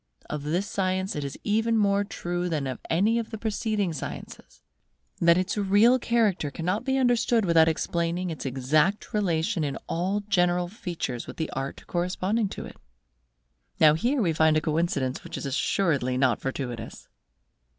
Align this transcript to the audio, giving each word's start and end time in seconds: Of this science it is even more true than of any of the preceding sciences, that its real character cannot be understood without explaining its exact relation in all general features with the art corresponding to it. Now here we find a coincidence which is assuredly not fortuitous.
Of 0.31 0.41
this 0.41 0.65
science 0.67 1.15
it 1.15 1.23
is 1.23 1.37
even 1.43 1.77
more 1.77 2.03
true 2.03 2.49
than 2.49 2.65
of 2.65 2.79
any 2.89 3.19
of 3.19 3.29
the 3.29 3.37
preceding 3.37 3.93
sciences, 3.93 4.63
that 5.19 5.37
its 5.37 5.57
real 5.59 5.99
character 5.99 6.49
cannot 6.49 6.83
be 6.85 6.97
understood 6.97 7.45
without 7.45 7.67
explaining 7.67 8.31
its 8.31 8.43
exact 8.43 9.13
relation 9.13 9.63
in 9.63 9.77
all 9.87 10.21
general 10.21 10.69
features 10.69 11.27
with 11.27 11.37
the 11.37 11.51
art 11.51 11.85
corresponding 11.85 12.49
to 12.49 12.65
it. 12.65 12.77
Now 13.79 13.93
here 13.93 14.23
we 14.23 14.33
find 14.33 14.57
a 14.57 14.61
coincidence 14.61 15.23
which 15.23 15.37
is 15.37 15.45
assuredly 15.45 16.17
not 16.17 16.41
fortuitous. 16.41 17.07